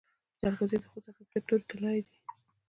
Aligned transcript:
جلغوزي 0.39 0.77
د 0.79 0.85
خوست 0.91 1.07
او 1.07 1.15
پکتیا 1.17 1.39
تور 1.47 1.61
طلایی 1.69 2.01
دي 2.07 2.15